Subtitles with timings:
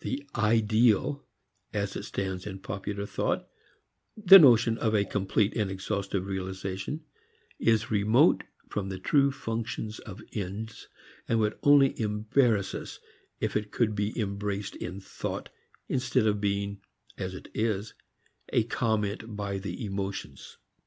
[0.00, 1.26] The "ideal"
[1.72, 3.48] as it stands in popular thought,
[4.14, 7.06] the notion of a complete and exhaustive realization,
[7.58, 10.86] is remote from the true functions of ends,
[11.26, 13.00] and would only embarrass us
[13.40, 15.48] if it could be embraced in thought
[15.88, 16.82] instead of being,
[17.16, 17.94] as it is,
[18.52, 20.58] a comment by the emotions.